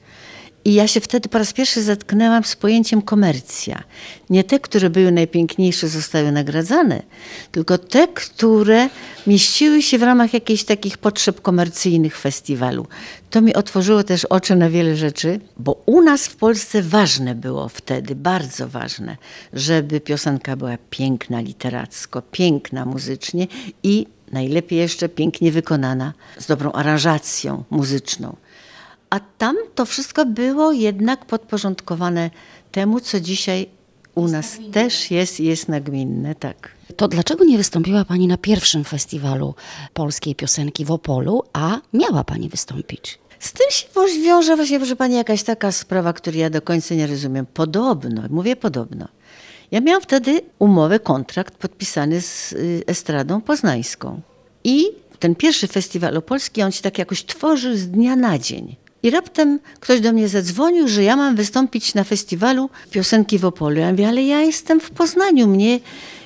I 0.65 0.75
ja 0.75 0.89
się 0.89 1.01
wtedy 1.01 1.29
po 1.29 1.39
raz 1.39 1.53
pierwszy 1.53 1.83
zetknęłam 1.83 2.45
z 2.45 2.57
pojęciem 2.57 3.03
komercja. 3.03 3.83
Nie 4.31 4.45
te, 4.45 4.61
które 4.61 4.91
były 4.91 5.13
najpiękniejsze, 5.13 5.89
zostały 5.89 6.33
nagradzane, 6.33 7.03
tylko 7.53 7.79
te, 7.79 8.09
które 8.09 8.89
mieściły 9.27 9.83
się 9.83 9.99
w 9.99 10.03
ramach 10.03 10.35
jakichś 10.35 10.65
takich 10.65 10.99
potrzeb 10.99 11.43
komercyjnych 11.43 12.19
festiwalu. 12.19 12.87
To 13.31 13.41
mi 13.41 13.55
otworzyło 13.55 14.03
też 14.03 14.25
oczy 14.25 14.57
na 14.57 14.71
wiele 14.71 14.97
rzeczy, 14.97 15.41
bo 15.57 15.83
u 15.87 16.03
nas 16.03 16.27
w 16.27 16.37
Polsce 16.37 16.83
ważne 16.83 17.35
było 17.35 17.69
wtedy, 17.69 18.15
bardzo 18.15 18.69
ważne, 18.69 19.17
żeby 19.53 20.01
piosenka 20.01 20.57
była 20.57 20.77
piękna 20.91 21.41
literacko, 21.41 22.23
piękna 22.23 22.85
muzycznie 22.85 23.47
i 23.83 24.07
najlepiej 24.33 24.79
jeszcze 24.79 25.09
pięknie 25.09 25.53
wykonana, 25.53 26.13
z 26.39 26.47
dobrą 26.47 26.73
aranżacją 26.73 27.65
muzyczną. 27.71 28.37
A 29.15 29.21
tam 29.39 29.57
to 29.75 29.87
wszystko 29.87 30.27
było 30.27 30.73
jednak 30.73 31.25
podporządkowane 31.25 32.31
temu, 32.73 33.01
co 33.01 33.21
dzisiaj 33.21 33.67
u 34.15 34.29
nas 34.29 34.59
też 34.73 35.11
jest 35.11 35.41
i 35.41 35.45
jest 35.45 35.69
nagminne, 35.69 36.35
tak. 36.35 36.71
To 36.97 37.09
dlaczego 37.09 37.45
nie 37.45 37.57
wystąpiła 37.57 38.05
Pani 38.05 38.27
na 38.27 38.37
pierwszym 38.37 38.85
festiwalu 38.85 39.55
polskiej 39.93 40.35
piosenki 40.35 40.85
w 40.85 40.91
Opolu, 40.91 41.43
a 41.53 41.81
miała 41.93 42.25
Pani 42.25 42.49
wystąpić? 42.49 43.19
Z 43.39 43.53
tym 43.53 43.67
się 43.71 44.23
wiąże 44.23 44.57
właśnie, 44.57 44.79
proszę 44.79 44.97
Pani, 44.97 45.15
jakaś 45.15 45.43
taka 45.43 45.73
sprawa, 45.73 46.13
której 46.13 46.41
ja 46.41 46.51
do 46.51 46.63
końca 46.63 46.95
nie 46.95 47.07
rozumiem. 47.07 47.47
Podobno, 47.47 48.23
mówię 48.31 48.57
podobno. 48.57 49.09
Ja 49.71 49.81
miałam 49.81 50.03
wtedy 50.03 50.41
umowę, 50.59 51.01
kontrakt 51.01 51.57
podpisany 51.57 52.21
z 52.21 52.53
y, 52.53 52.83
Estradą 52.87 53.41
Poznańską. 53.41 54.21
I 54.65 54.85
ten 55.19 55.35
pierwszy 55.35 55.67
festiwal 55.67 56.17
opolski, 56.17 56.63
on 56.63 56.73
się 56.73 56.83
tak 56.83 56.99
jakoś 56.99 57.25
tworzył 57.25 57.77
z 57.77 57.89
dnia 57.89 58.17
na 58.17 58.39
dzień. 58.39 58.84
I 59.05 59.11
raptem 59.11 59.59
ktoś 59.81 60.01
do 60.01 60.13
mnie 60.13 60.29
zadzwonił, 60.29 60.89
że 60.89 61.03
ja 61.03 61.17
mam 61.17 61.37
wystąpić 61.37 61.95
na 61.95 62.05
festiwalu 62.05 62.71
piosenki 62.91 63.39
w 63.39 63.45
Opolu. 63.45 63.81
Ja 63.81 63.91
mówię, 63.91 64.09
ale 64.09 64.23
ja 64.23 64.41
jestem 64.41 64.81
w 64.81 64.91
Poznaniu, 64.91 65.47
mnie 65.47 65.81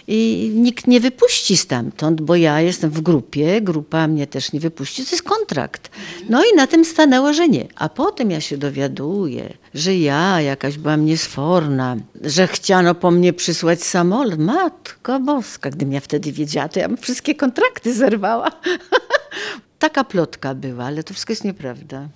i 0.06 0.50
nikt 0.54 0.86
nie 0.86 1.00
wypuści 1.00 1.56
stamtąd, 1.56 2.20
bo 2.20 2.36
ja 2.36 2.60
jestem 2.60 2.90
w 2.90 3.00
grupie, 3.00 3.60
grupa 3.60 4.06
mnie 4.06 4.26
też 4.26 4.52
nie 4.52 4.60
wypuści, 4.60 5.04
to 5.04 5.10
jest 5.10 5.22
kontrakt. 5.22 5.90
No 6.28 6.44
i 6.44 6.56
na 6.56 6.66
tym 6.66 6.84
stanęło, 6.84 7.32
że 7.32 7.48
nie. 7.48 7.66
A 7.76 7.88
potem 7.88 8.30
ja 8.30 8.40
się 8.40 8.58
dowiaduję, 8.58 9.52
że 9.74 9.96
ja 9.96 10.40
jakaś 10.40 10.78
byłam 10.78 11.04
niesforna, 11.04 11.96
że 12.20 12.46
chciano 12.46 12.94
po 12.94 13.10
mnie 13.10 13.32
przysłać 13.32 13.82
samolot. 13.82 14.38
Matko 14.38 15.20
boska, 15.20 15.70
gdybym 15.70 15.92
ja 15.92 16.00
wtedy 16.00 16.32
wiedziała, 16.32 16.68
to 16.68 16.80
ja 16.80 16.88
bym 16.88 16.96
wszystkie 16.96 17.34
kontrakty 17.34 17.94
zerwała. 17.94 18.50
Taka 19.78 20.04
plotka 20.04 20.54
była, 20.54 20.84
ale 20.84 21.02
to 21.02 21.14
wszystko 21.14 21.32
jest 21.32 21.44
nieprawda. 21.44 22.08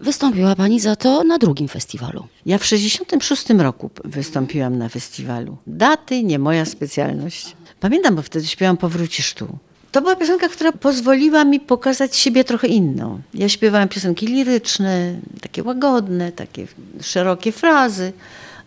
Wystąpiła 0.00 0.56
Pani 0.56 0.80
za 0.80 0.96
to 0.96 1.24
na 1.24 1.38
drugim 1.38 1.68
festiwalu. 1.68 2.26
Ja 2.46 2.58
w 2.58 2.64
66 2.64 3.50
roku 3.50 3.90
wystąpiłam 4.04 4.78
na 4.78 4.88
festiwalu. 4.88 5.56
Daty 5.66 6.22
nie 6.22 6.38
moja 6.38 6.64
specjalność. 6.64 7.56
Pamiętam, 7.80 8.16
bo 8.16 8.22
wtedy 8.22 8.46
śpiewałam 8.46 8.76
Powrócisz 8.76 9.34
tu. 9.34 9.58
To 9.92 10.00
była 10.00 10.16
piosenka, 10.16 10.48
która 10.48 10.72
pozwoliła 10.72 11.44
mi 11.44 11.60
pokazać 11.60 12.16
siebie 12.16 12.44
trochę 12.44 12.66
inną. 12.66 13.20
Ja 13.34 13.48
śpiewałam 13.48 13.88
piosenki 13.88 14.26
liryczne, 14.26 15.20
takie 15.40 15.62
łagodne, 15.62 16.32
takie 16.32 16.66
szerokie 17.02 17.52
frazy. 17.52 18.12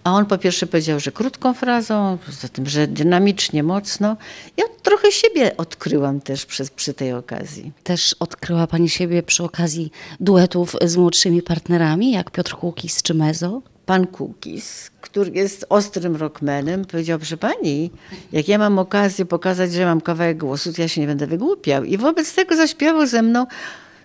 A 0.03 0.13
on 0.13 0.25
po 0.25 0.37
pierwsze 0.37 0.67
powiedział, 0.67 0.99
że 0.99 1.11
krótką 1.11 1.53
frazą, 1.53 2.17
poza 2.25 2.47
tym, 2.47 2.65
że 2.65 2.87
dynamicznie, 2.87 3.63
mocno. 3.63 4.17
Ja 4.57 4.63
trochę 4.83 5.11
siebie 5.11 5.57
odkryłam 5.57 6.21
też 6.21 6.45
przy, 6.45 6.65
przy 6.75 6.93
tej 6.93 7.13
okazji. 7.13 7.71
Też 7.83 8.15
odkryła 8.19 8.67
Pani 8.67 8.89
siebie 8.89 9.23
przy 9.23 9.43
okazji 9.43 9.91
duetów 10.19 10.75
z 10.81 10.97
młodszymi 10.97 11.41
partnerami, 11.41 12.11
jak 12.11 12.31
Piotr 12.31 12.55
Kukis 12.55 13.01
czy 13.01 13.13
Mezo? 13.13 13.61
Pan 13.85 14.07
Kukis, 14.07 14.91
który 15.01 15.31
jest 15.31 15.65
ostrym 15.69 16.15
rockmanem, 16.15 16.85
powiedział, 16.85 17.19
że 17.21 17.37
pani, 17.37 17.91
jak 18.31 18.47
ja 18.47 18.57
mam 18.57 18.79
okazję 18.79 19.25
pokazać, 19.25 19.73
że 19.73 19.85
mam 19.85 20.01
kawałek 20.01 20.37
głosu, 20.37 20.73
to 20.73 20.81
ja 20.81 20.87
się 20.87 21.01
nie 21.01 21.07
będę 21.07 21.27
wygłupiał. 21.27 21.83
I 21.83 21.97
wobec 21.97 22.35
tego 22.35 22.55
zaśpiewał 22.55 23.07
ze 23.07 23.21
mną 23.21 23.45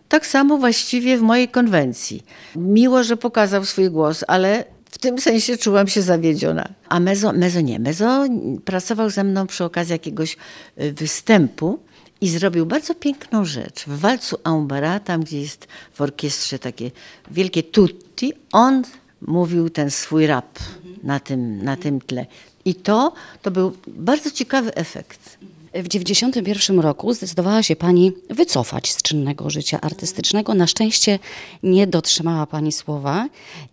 tak 0.09 0.27
samo 0.27 0.59
właściwie 0.59 1.19
w 1.19 1.23
mojej 1.23 1.49
konwencji. 1.49 2.25
Miło, 2.57 3.05
że 3.05 3.17
pokazał 3.17 3.65
swój 3.65 3.91
głos, 3.91 4.25
ale 4.29 4.76
w 4.97 4.99
tym 4.99 5.21
sensie 5.21 5.57
czułam 5.57 5.89
się 5.89 6.03
zawiedziona. 6.03 6.69
A 6.89 7.01
Mezo, 7.01 7.33
Mezo 7.33 7.61
nie. 7.61 7.79
Mezo 7.79 8.27
pracował 8.65 9.11
ze 9.11 9.25
mną 9.25 9.47
przy 9.47 9.65
okazji 9.65 9.93
jakiegoś 9.93 10.37
y, 10.81 10.93
występu 10.93 11.79
i 12.21 12.29
zrobił 12.29 12.67
bardzo 12.67 12.95
piękną 12.95 13.45
rzecz. 13.45 13.85
W 13.85 13.99
walcu 13.99 14.37
Aumbara, 14.45 15.01
tam 15.01 15.25
gdzie 15.25 15.41
jest 15.41 15.69
w 15.93 16.01
orkiestrze 16.01 16.59
takie 16.59 16.91
wielkie 17.31 17.63
tutti, 17.63 18.33
on 18.53 18.83
mówił 19.21 19.71
ten 19.71 19.91
swój 19.91 20.27
rap 20.27 20.59
na 21.03 21.21
tym, 21.21 21.65
na 21.65 21.77
tym 21.77 22.01
tle. 22.01 22.27
I 22.65 22.75
to, 22.75 23.13
to 23.43 23.51
był 23.51 23.77
bardzo 23.87 24.31
ciekawy 24.31 24.75
efekt. 24.75 25.39
W 25.75 25.89
1991 25.89 26.81
roku 26.81 27.15
zdecydowała 27.15 27.63
się 27.63 27.77
Pani 27.77 28.13
wycofać 28.31 28.93
z 28.93 29.03
czynnego 29.03 29.51
życia 29.51 29.81
artystycznego. 29.81 30.55
Na 30.55 30.67
szczęście 30.67 31.19
nie 31.63 31.87
dotrzymała 31.87 32.47
Pani 32.47 32.73
słowa 32.73 33.29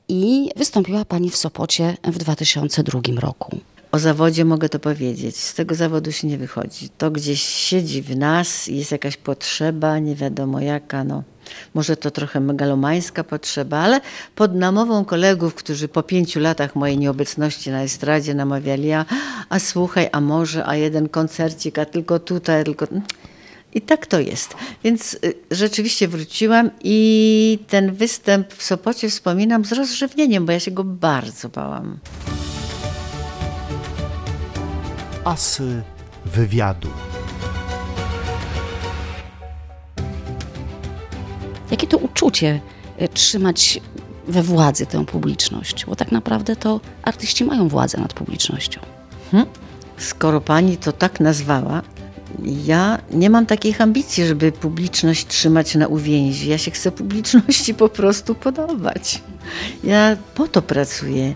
i 0.08 0.50
wystąpiła 0.56 1.06
Pani 1.06 1.30
w 1.30 1.36
Sopocie 1.36 1.98
w 2.04 2.18
2002 2.18 3.02
roku. 3.20 3.58
O 3.94 4.00
zawodzie 4.00 4.46
mogę 4.46 4.70
to 4.70 4.80
powiedzieć. 4.80 5.38
Z 5.38 5.54
tego 5.54 5.76
zawodu 5.76 6.12
się 6.12 6.28
nie 6.28 6.38
wychodzi. 6.38 6.90
To 6.98 7.12
gdzieś 7.12 7.42
siedzi 7.42 8.02
w 8.02 8.18
nas, 8.18 8.68
jest 8.68 8.92
jakaś 8.92 9.18
potrzeba, 9.18 10.00
nie 10.00 10.16
wiadomo 10.16 10.60
jaka, 10.60 11.04
no 11.04 11.24
może 11.74 11.98
to 11.98 12.12
trochę 12.12 12.40
megalomańska 12.40 13.24
potrzeba, 13.24 13.78
ale 13.78 14.02
pod 14.36 14.56
namową 14.56 15.06
kolegów, 15.06 15.56
którzy 15.56 15.88
po 15.88 16.04
pięciu 16.04 16.40
latach 16.40 16.76
mojej 16.76 16.98
nieobecności 16.98 17.72
na 17.72 17.84
estradzie 17.84 18.34
namawiali, 18.34 18.92
a, 18.92 19.06
a 19.50 19.60
słuchaj, 19.60 20.10
a 20.12 20.22
może, 20.22 20.68
a 20.68 20.76
jeden 20.76 21.10
koncercik, 21.10 21.80
a 21.80 21.86
tylko 21.86 22.20
tutaj, 22.20 22.64
tylko... 22.64 22.88
I 23.74 23.82
tak 23.82 24.06
to 24.06 24.20
jest. 24.20 24.56
Więc 24.84 25.14
y, 25.14 25.34
rzeczywiście 25.52 26.08
wróciłam 26.08 26.70
i 26.84 27.60
ten 27.68 27.94
występ 27.94 28.54
w 28.54 28.64
Sopocie 28.64 29.10
wspominam 29.10 29.66
z 29.66 29.72
rozrzewnieniem, 29.72 30.46
bo 30.46 30.52
ja 30.52 30.60
się 30.60 30.72
go 30.72 30.84
bardzo 30.84 31.50
bałam. 31.50 32.00
Asy 35.26 35.84
wywiadu. 36.26 36.90
Jakie 41.72 41.88
to 41.88 41.98
uczucie 41.98 42.62
e, 42.98 43.08
trzymać 43.08 43.80
we 44.28 44.44
władzy 44.44 44.86
tę 44.86 45.06
publiczność? 45.06 45.86
Bo 45.86 45.96
tak 45.96 46.12
naprawdę 46.12 46.56
to 46.56 46.80
artyści 47.04 47.46
mają 47.46 47.68
władzę 47.68 48.02
nad 48.02 48.14
publicznością. 48.14 48.82
Hmm? 49.32 49.50
Skoro 49.98 50.42
pani 50.42 50.78
to 50.78 50.92
tak 50.92 51.20
nazwała, 51.20 51.82
ja 52.66 53.00
nie 53.12 53.30
mam 53.30 53.46
takich 53.46 53.82
ambicji, 53.82 54.26
żeby 54.26 54.52
publiczność 54.52 55.28
trzymać 55.28 55.76
na 55.76 55.88
uwięzi. 55.88 56.50
Ja 56.50 56.58
się 56.58 56.72
chcę 56.72 56.92
publiczności 56.92 57.74
po 57.74 57.90
prostu 57.90 58.36
podobać. 58.36 59.22
Ja 59.84 60.18
po 60.36 60.48
to 60.48 60.62
pracuję 60.62 61.34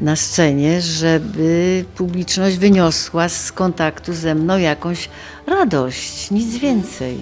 na 0.00 0.16
scenie, 0.16 0.80
żeby 0.80 1.84
publiczność 1.96 2.56
wyniosła 2.56 3.28
z 3.28 3.52
kontaktu 3.52 4.12
ze 4.12 4.34
mną 4.34 4.58
jakąś 4.58 5.08
radość, 5.46 6.30
nic 6.30 6.56
więcej. 6.56 7.18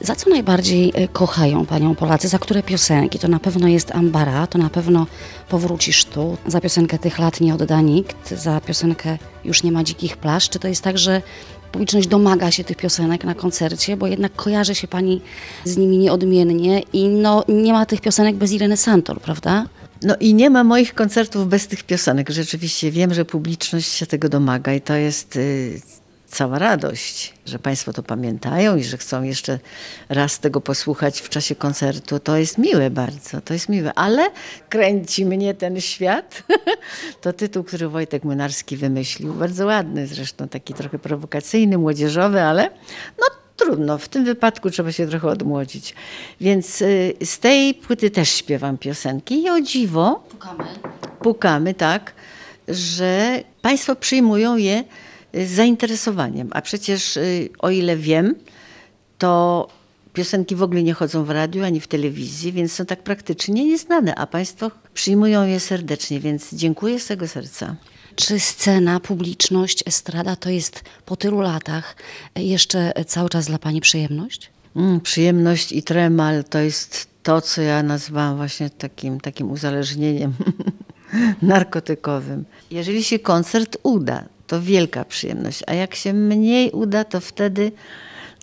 Za 0.00 0.14
co 0.14 0.30
najbardziej 0.30 0.92
e, 0.94 1.08
kochają 1.08 1.66
Panią 1.66 1.94
Polacy? 1.94 2.28
Za 2.28 2.38
które 2.38 2.62
piosenki? 2.62 3.18
To 3.18 3.28
na 3.28 3.38
pewno 3.38 3.68
jest 3.68 3.94
Ambara, 3.94 4.46
to 4.46 4.58
na 4.58 4.70
pewno 4.70 5.06
Powrócisz 5.48 6.04
tu. 6.04 6.36
Za 6.46 6.60
piosenkę 6.60 6.98
Tych 6.98 7.18
lat 7.18 7.40
nie 7.40 7.54
odda 7.54 7.80
nikt, 7.80 8.30
za 8.30 8.60
piosenkę 8.60 9.18
Już 9.44 9.62
nie 9.62 9.72
ma 9.72 9.84
dzikich 9.84 10.16
plaż. 10.16 10.48
Czy 10.48 10.58
to 10.58 10.68
jest 10.68 10.82
tak, 10.82 10.98
że 10.98 11.22
publiczność 11.72 12.08
domaga 12.08 12.50
się 12.50 12.64
tych 12.64 12.76
piosenek 12.76 13.24
na 13.24 13.34
koncercie, 13.34 13.96
bo 13.96 14.06
jednak 14.06 14.34
kojarzy 14.34 14.74
się 14.74 14.88
Pani 14.88 15.20
z 15.64 15.76
nimi 15.76 15.98
nieodmiennie 15.98 16.82
i 16.92 17.08
no, 17.08 17.44
nie 17.48 17.72
ma 17.72 17.86
tych 17.86 18.00
piosenek 18.00 18.36
bez 18.36 18.52
Ireny 18.52 18.76
Santor, 18.76 19.20
prawda? 19.20 19.66
No 20.02 20.16
i 20.20 20.34
nie 20.34 20.50
ma 20.50 20.64
moich 20.64 20.94
koncertów 20.94 21.48
bez 21.48 21.66
tych 21.66 21.82
piosenek. 21.82 22.30
Rzeczywiście 22.30 22.90
wiem, 22.90 23.14
że 23.14 23.24
publiczność 23.24 23.92
się 23.92 24.06
tego 24.06 24.28
domaga 24.28 24.74
i 24.74 24.80
to 24.80 24.94
jest 24.94 25.36
y, 25.36 25.80
cała 26.30 26.58
radość, 26.58 27.34
że 27.46 27.58
Państwo 27.58 27.92
to 27.92 28.02
pamiętają 28.02 28.76
i 28.76 28.84
że 28.84 28.96
chcą 28.96 29.22
jeszcze 29.22 29.58
raz 30.08 30.38
tego 30.38 30.60
posłuchać 30.60 31.20
w 31.20 31.28
czasie 31.28 31.54
koncertu. 31.54 32.18
To 32.18 32.36
jest 32.36 32.58
miłe 32.58 32.90
bardzo, 32.90 33.40
to 33.40 33.54
jest 33.54 33.68
miłe, 33.68 33.94
ale 33.94 34.30
kręci 34.68 35.26
mnie 35.26 35.54
ten 35.54 35.80
świat. 35.80 36.42
to 37.22 37.32
tytuł, 37.32 37.64
który 37.64 37.88
Wojtek 37.88 38.24
Młynarski 38.24 38.76
wymyślił, 38.76 39.34
bardzo 39.34 39.66
ładny 39.66 40.06
zresztą, 40.06 40.48
taki 40.48 40.74
trochę 40.74 40.98
prowokacyjny, 40.98 41.78
młodzieżowy, 41.78 42.42
ale 42.42 42.70
no 43.18 43.39
trudno, 43.60 43.98
w 43.98 44.08
tym 44.08 44.24
wypadku 44.24 44.70
trzeba 44.70 44.92
się 44.92 45.06
trochę 45.06 45.28
odmłodzić. 45.28 45.94
Więc 46.40 46.82
y, 46.82 47.14
z 47.24 47.38
tej 47.38 47.74
płyty 47.74 48.10
też 48.10 48.28
śpiewam 48.28 48.78
piosenki 48.78 49.42
i 49.42 49.50
o 49.50 49.60
dziwo 49.60 50.24
Pukamy. 50.30 50.64
pukamy, 51.20 51.74
tak, 51.74 52.12
że 52.68 53.42
Państwo 53.62 53.96
przyjmują 53.96 54.56
je 54.56 54.84
y, 55.34 55.46
z 55.46 55.50
zainteresowaniem. 55.50 56.48
A 56.52 56.62
przecież, 56.62 57.16
y, 57.16 57.48
o 57.58 57.70
ile 57.70 57.96
wiem, 57.96 58.34
to 59.18 59.68
piosenki 60.12 60.56
w 60.56 60.62
ogóle 60.62 60.82
nie 60.82 60.94
chodzą 60.94 61.24
w 61.24 61.30
radiu 61.30 61.64
ani 61.64 61.80
w 61.80 61.86
telewizji, 61.86 62.52
więc 62.52 62.72
są 62.72 62.86
tak 62.86 63.02
praktycznie 63.02 63.64
nieznane, 63.64 64.14
a 64.14 64.26
Państwo 64.26 64.70
przyjmują 64.94 65.46
je 65.46 65.60
serdecznie, 65.60 66.20
więc 66.20 66.54
dziękuję 66.54 67.00
z 67.00 67.06
tego 67.06 67.28
serca. 67.28 67.76
Czy 68.16 68.40
scena, 68.40 69.00
publiczność, 69.00 69.82
estrada 69.86 70.36
to 70.36 70.50
jest 70.50 70.82
po 71.06 71.16
tylu 71.16 71.40
latach 71.40 71.96
jeszcze 72.36 72.92
cały 73.06 73.28
czas 73.28 73.46
dla 73.46 73.58
Pani 73.58 73.80
przyjemność? 73.80 74.50
Mm, 74.76 75.00
przyjemność 75.00 75.72
i 75.72 75.82
tremal 75.82 76.44
to 76.44 76.58
jest 76.58 77.08
to, 77.22 77.40
co 77.40 77.62
ja 77.62 77.82
nazywam 77.82 78.36
właśnie 78.36 78.70
takim, 78.70 79.20
takim 79.20 79.50
uzależnieniem 79.50 80.32
narkotykowym. 81.42 82.44
Jeżeli 82.70 83.04
się 83.04 83.18
koncert 83.18 83.76
uda, 83.82 84.24
to 84.46 84.62
wielka 84.62 85.04
przyjemność, 85.04 85.62
a 85.66 85.74
jak 85.74 85.94
się 85.94 86.12
mniej 86.12 86.70
uda, 86.70 87.04
to 87.04 87.20
wtedy 87.20 87.72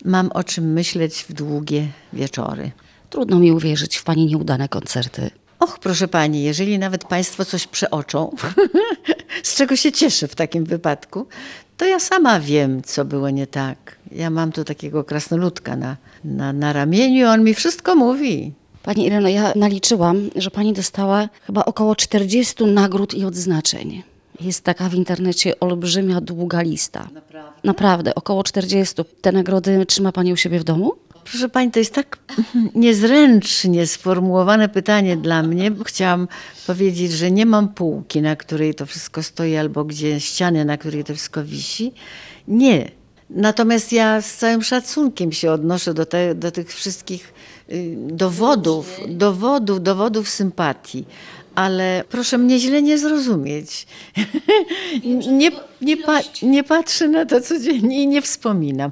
mam 0.04 0.30
o 0.34 0.44
czym 0.44 0.72
myśleć 0.72 1.24
w 1.28 1.32
długie 1.32 1.88
wieczory. 2.12 2.70
Trudno 3.10 3.38
mi 3.38 3.52
uwierzyć 3.52 3.96
w 3.96 4.04
Pani 4.04 4.26
nieudane 4.26 4.68
koncerty. 4.68 5.30
Och, 5.58 5.78
proszę 5.78 6.08
pani, 6.08 6.42
jeżeli 6.42 6.78
nawet 6.78 7.04
państwo 7.04 7.44
coś 7.44 7.66
przeoczą, 7.66 8.36
z 9.42 9.54
czego 9.56 9.76
się 9.76 9.92
cieszę 9.92 10.28
w 10.28 10.34
takim 10.34 10.64
wypadku, 10.64 11.26
to 11.76 11.84
ja 11.84 12.00
sama 12.00 12.40
wiem, 12.40 12.82
co 12.82 13.04
było 13.04 13.30
nie 13.30 13.46
tak. 13.46 13.96
Ja 14.12 14.30
mam 14.30 14.52
tu 14.52 14.64
takiego 14.64 15.04
krasnoludka 15.04 15.76
na, 15.76 15.96
na, 16.24 16.52
na 16.52 16.72
ramieniu, 16.72 17.28
on 17.28 17.44
mi 17.44 17.54
wszystko 17.54 17.94
mówi. 17.94 18.52
Pani 18.82 19.06
Ireno, 19.06 19.28
ja 19.28 19.52
naliczyłam, 19.56 20.30
że 20.36 20.50
Pani 20.50 20.72
dostała 20.72 21.28
chyba 21.42 21.64
około 21.64 21.96
40 21.96 22.64
nagród 22.64 23.14
i 23.14 23.24
odznaczeń. 23.24 24.02
Jest 24.40 24.64
taka 24.64 24.88
w 24.88 24.94
internecie 24.94 25.60
olbrzymia, 25.60 26.20
długa 26.20 26.62
lista. 26.62 27.08
Naprawdę? 27.14 27.60
Naprawdę, 27.64 28.14
około 28.14 28.44
40. 28.44 28.94
Te 29.20 29.32
nagrody 29.32 29.86
trzyma 29.86 30.12
Pani 30.12 30.32
u 30.32 30.36
siebie 30.36 30.60
w 30.60 30.64
domu? 30.64 30.92
Proszę 31.30 31.48
pani, 31.48 31.70
to 31.70 31.78
jest 31.78 31.94
tak 31.94 32.18
niezręcznie 32.74 33.86
sformułowane 33.86 34.68
pytanie 34.68 35.16
dla 35.16 35.42
mnie, 35.42 35.70
bo 35.70 35.84
chciałam 35.84 36.28
powiedzieć, 36.66 37.12
że 37.12 37.30
nie 37.30 37.46
mam 37.46 37.68
półki, 37.68 38.22
na 38.22 38.36
której 38.36 38.74
to 38.74 38.86
wszystko 38.86 39.22
stoi, 39.22 39.56
albo 39.56 39.84
gdzie 39.84 40.20
ściany, 40.20 40.64
na 40.64 40.78
której 40.78 41.04
to 41.04 41.14
wszystko 41.14 41.44
wisi. 41.44 41.92
Nie. 42.48 42.90
Natomiast 43.30 43.92
ja 43.92 44.20
z 44.20 44.34
całym 44.34 44.62
szacunkiem 44.62 45.32
się 45.32 45.52
odnoszę 45.52 45.94
do, 45.94 46.06
te, 46.06 46.34
do 46.34 46.50
tych 46.50 46.74
wszystkich 46.74 47.34
y, 47.72 47.94
dowodów, 47.96 49.00
dowodów, 49.08 49.82
dowodów 49.82 50.28
sympatii. 50.28 51.04
Ale 51.54 52.04
proszę 52.08 52.38
mnie 52.38 52.58
źle 52.58 52.82
nie 52.82 52.98
zrozumieć. 52.98 53.86
Nie, 55.28 55.50
nie, 55.80 55.96
pa, 55.96 56.20
nie 56.42 56.64
patrzę 56.64 57.08
na 57.08 57.26
to 57.26 57.40
codziennie 57.40 58.02
i 58.02 58.06
nie 58.06 58.22
wspominam. 58.22 58.90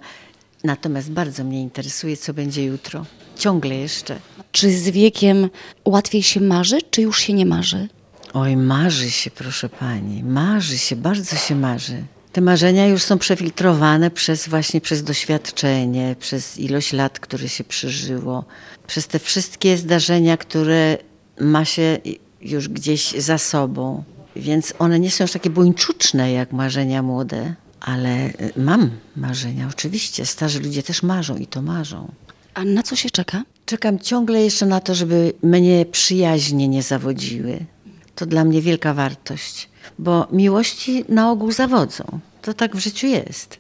Natomiast 0.65 1.11
bardzo 1.11 1.45
mnie 1.45 1.63
interesuje, 1.63 2.17
co 2.17 2.35
będzie 2.35 2.65
jutro. 2.65 3.07
Ciągle 3.37 3.75
jeszcze. 3.75 4.19
Czy 4.53 4.71
z 4.71 4.89
wiekiem 4.91 5.51
łatwiej 5.85 6.23
się 6.23 6.41
marzy, 6.41 6.79
czy 6.91 7.03
już 7.03 7.21
się 7.21 7.33
nie 7.33 7.47
marzy? 7.47 7.89
Oj, 8.35 8.57
marzy 8.57 9.11
się, 9.11 9.31
proszę 9.31 9.69
pani. 9.69 10.23
Marzy 10.25 10.79
się, 10.79 10.97
bardzo 10.97 11.37
się 11.37 11.55
marzy. 11.55 12.05
Te 12.33 12.41
marzenia 12.41 12.87
już 12.87 13.03
są 13.03 13.19
przefiltrowane 13.19 14.11
przez 14.11 14.49
właśnie 14.49 14.81
przez 14.81 15.05
doświadczenie, 15.05 16.17
przez 16.21 16.59
ilość 16.59 16.93
lat, 16.93 17.21
które 17.21 17.49
się 17.49 17.65
przeżyło, 17.65 18.45
przez 18.87 19.07
te 19.07 19.19
wszystkie 19.19 19.77
zdarzenia, 19.77 20.37
które 20.37 20.99
ma 21.41 21.65
się 21.65 21.99
już 22.41 22.69
gdzieś 22.69 23.13
za 23.13 23.39
sobą. 23.39 24.05
Więc 24.37 24.75
one 24.79 25.01
nie 25.01 25.11
są 25.11 25.25
już 25.25 25.33
takie 25.33 25.51
buńczuczne 25.51 26.33
jak 26.33 26.53
marzenia 26.53 27.03
młode, 27.03 27.55
ale 27.87 28.29
y, 28.29 28.53
mam 28.57 28.91
marzenia, 29.17 29.69
oczywiście. 29.71 30.27
Starzy 30.27 30.61
ludzie 30.61 30.83
też 30.83 31.03
marzą 31.03 31.37
i 31.37 31.47
to 31.47 31.63
marzą. 31.63 32.13
A 32.55 32.65
na 32.65 32.83
co 32.83 32.97
się 32.97 33.11
czeka? 33.11 33.43
Czekam 33.67 33.99
ciągle 33.99 34.43
jeszcze 34.43 34.67
na 34.67 34.81
to, 34.81 34.95
żeby 34.95 35.33
mnie 35.43 35.87
przyjaźnie 35.87 36.69
nie 36.69 36.83
zawodziły. 36.83 37.67
To 38.15 38.27
dla 38.27 38.45
mnie 38.45 38.63
wielka 38.63 38.95
wartość, 38.95 39.69
bo 39.99 40.29
miłości 40.33 41.05
na 41.09 41.31
ogół 41.31 41.53
zawodzą. 41.53 42.05
To 42.43 42.55
tak 42.55 42.77
w 42.77 42.79
życiu 42.79 43.07
jest. 43.07 43.59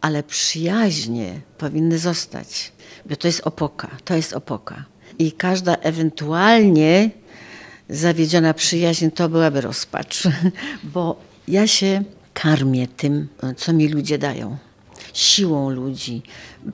Ale 0.00 0.22
przyjaźnie 0.22 1.40
powinny 1.58 1.98
zostać, 1.98 2.72
bo 3.06 3.16
to 3.16 3.28
jest 3.28 3.40
opoka, 3.46 3.90
to 4.04 4.14
jest 4.14 4.32
opoka. 4.32 4.84
I 5.18 5.32
każda 5.32 5.74
ewentualnie 5.74 7.10
zawiedziona 7.88 8.54
przyjaźń 8.54 9.10
to 9.10 9.28
byłaby 9.28 9.60
rozpacz, 9.60 10.22
bo 10.94 11.20
ja 11.48 11.66
się 11.66 12.04
karmię 12.42 12.88
tym, 12.88 13.28
co 13.56 13.72
mi 13.72 13.88
ludzie 13.88 14.18
dają. 14.18 14.56
Siłą 15.12 15.70
ludzi, 15.70 16.22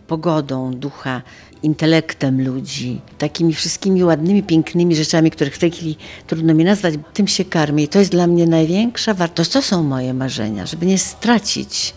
pogodą 0.07 0.75
ducha, 0.75 1.23
intelektem 1.63 2.45
ludzi, 2.45 3.01
takimi 3.19 3.55
wszystkimi 3.55 4.05
ładnymi, 4.05 4.43
pięknymi 4.43 4.97
rzeczami, 4.97 5.31
których 5.31 5.55
w 5.55 5.59
tej 5.59 5.71
chwili 5.71 5.97
trudno 6.27 6.55
mi 6.55 6.65
nazwać, 6.65 6.95
tym 7.15 7.29
się 7.29 7.45
karmię. 7.45 7.85
I 7.85 7.89
to 7.89 7.99
jest 7.99 8.11
dla 8.11 8.27
mnie 8.27 8.47
największa 8.47 9.15
wartość. 9.15 9.51
To 9.51 9.63
są 9.63 9.83
moje 9.83 10.15
marzenia, 10.15 10.67
żeby 10.67 10.87
nie 10.87 10.99
stracić, 10.99 11.95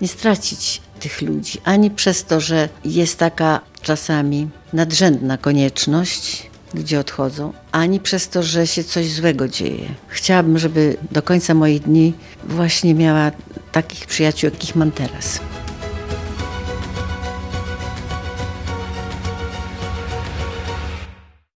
nie 0.00 0.08
stracić 0.08 0.80
tych 1.00 1.22
ludzi, 1.22 1.58
ani 1.64 1.90
przez 1.90 2.24
to, 2.24 2.40
że 2.40 2.68
jest 2.84 3.18
taka 3.18 3.60
czasami 3.82 4.48
nadrzędna 4.72 5.38
konieczność, 5.38 6.50
ludzie 6.74 7.00
odchodzą, 7.00 7.52
ani 7.72 8.00
przez 8.00 8.28
to, 8.28 8.42
że 8.42 8.66
się 8.66 8.84
coś 8.84 9.10
złego 9.10 9.48
dzieje. 9.48 9.88
Chciałabym, 10.08 10.58
żeby 10.58 10.96
do 11.10 11.22
końca 11.22 11.54
moich 11.54 11.82
dni 11.82 12.12
właśnie 12.44 12.94
miała 12.94 13.30
takich 13.72 14.06
przyjaciół, 14.06 14.50
jakich 14.50 14.76
mam 14.76 14.92
teraz. 14.92 15.40